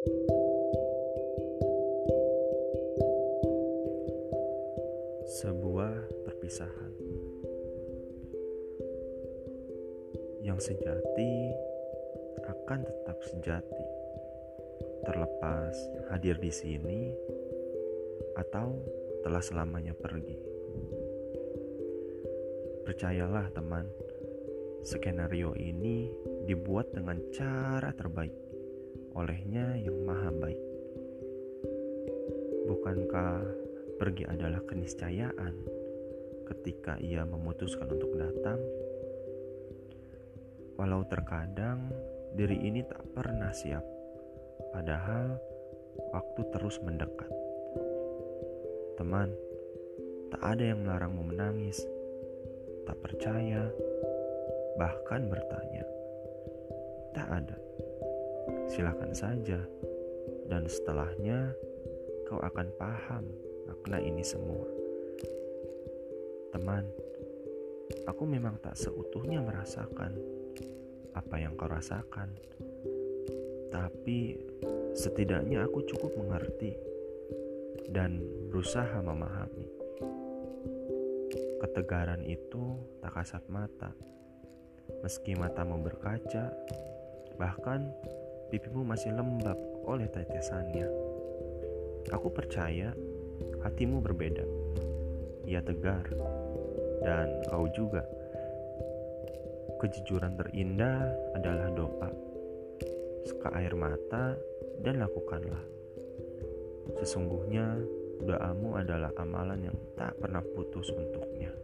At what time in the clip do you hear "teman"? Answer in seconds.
23.52-23.84, 48.96-49.28, 66.54-66.86